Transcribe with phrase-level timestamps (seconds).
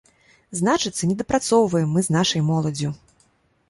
[0.59, 2.95] Значыцца, недапрацоўваем мы з нашай моладдзю.